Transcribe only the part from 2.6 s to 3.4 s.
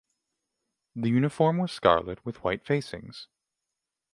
facings.